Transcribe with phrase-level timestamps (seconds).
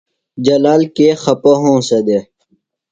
[0.45, 2.25] جلال کے خپہ ہونسہ دےۡ؟